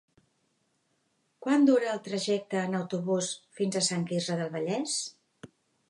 [1.47, 4.99] Quant dura el trajecte en autobús fins a Sant Quirze del Vallès?